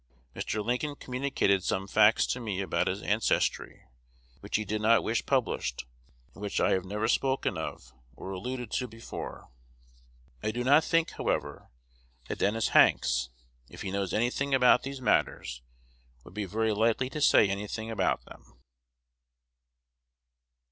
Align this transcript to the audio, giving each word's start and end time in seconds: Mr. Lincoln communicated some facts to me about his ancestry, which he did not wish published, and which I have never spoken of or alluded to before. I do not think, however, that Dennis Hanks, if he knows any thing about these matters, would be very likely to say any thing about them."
Mr. 0.35 0.65
Lincoln 0.65 0.95
communicated 0.95 1.63
some 1.63 1.87
facts 1.87 2.25
to 2.25 2.39
me 2.39 2.59
about 2.59 2.87
his 2.87 3.03
ancestry, 3.03 3.83
which 4.39 4.55
he 4.55 4.65
did 4.65 4.81
not 4.81 5.03
wish 5.03 5.23
published, 5.27 5.85
and 6.33 6.41
which 6.41 6.59
I 6.59 6.71
have 6.71 6.85
never 6.85 7.07
spoken 7.07 7.55
of 7.55 7.93
or 8.15 8.31
alluded 8.31 8.71
to 8.71 8.87
before. 8.87 9.51
I 10.41 10.49
do 10.49 10.63
not 10.63 10.83
think, 10.83 11.11
however, 11.11 11.69
that 12.27 12.39
Dennis 12.39 12.69
Hanks, 12.69 13.29
if 13.69 13.83
he 13.83 13.91
knows 13.91 14.11
any 14.11 14.31
thing 14.31 14.55
about 14.55 14.81
these 14.81 14.99
matters, 15.01 15.61
would 16.23 16.33
be 16.33 16.45
very 16.45 16.73
likely 16.73 17.11
to 17.11 17.21
say 17.21 17.47
any 17.47 17.67
thing 17.67 17.91
about 17.91 18.25
them." 18.25 18.57